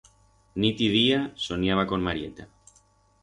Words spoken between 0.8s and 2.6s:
y día soniaba con Marieta.